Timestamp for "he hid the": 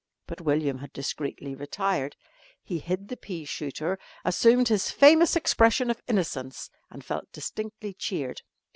2.63-3.15